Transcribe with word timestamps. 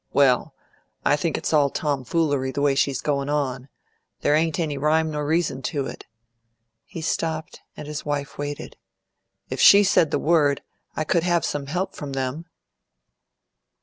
"Well, 0.13 0.55
I 1.05 1.15
think 1.15 1.37
it's 1.37 1.53
all 1.53 1.69
tomfoolery, 1.69 2.49
the 2.49 2.61
way 2.63 2.73
she's 2.73 3.01
going 3.01 3.29
on. 3.29 3.69
There 4.21 4.33
ain't 4.33 4.59
any 4.59 4.75
rhyme 4.75 5.11
nor 5.11 5.23
reason 5.27 5.61
to 5.69 5.85
it." 5.85 6.07
He 6.85 7.01
stopped, 7.01 7.61
and 7.77 7.87
his 7.87 8.03
wife 8.03 8.39
waited. 8.39 8.77
"If 9.51 9.59
she 9.61 9.83
said 9.83 10.09
the 10.09 10.17
word, 10.17 10.63
I 10.95 11.03
could 11.03 11.21
have 11.21 11.45
some 11.45 11.67
help 11.67 11.93
from 11.93 12.13
them." 12.13 12.45